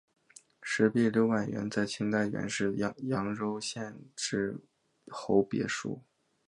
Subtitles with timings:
[0.63, 4.59] 石壁流淙园在清代原是扬州盐商徐赞
[5.11, 6.01] 侯别墅。